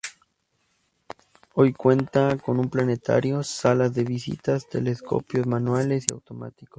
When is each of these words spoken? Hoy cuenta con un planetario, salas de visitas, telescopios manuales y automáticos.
Hoy 1.53 1.73
cuenta 1.73 2.35
con 2.39 2.57
un 2.59 2.71
planetario, 2.71 3.43
salas 3.43 3.93
de 3.93 4.03
visitas, 4.03 4.67
telescopios 4.67 5.45
manuales 5.45 6.05
y 6.09 6.13
automáticos. 6.15 6.69